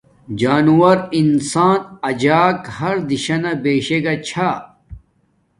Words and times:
جانوور 0.39 0.97
انسان 1.19 1.79
اجک 2.09 2.59
ہر 2.79 2.95
دہشانہ 3.09 3.51
بیشے 3.63 3.99
گا 4.05 4.13
چھا 4.27 4.49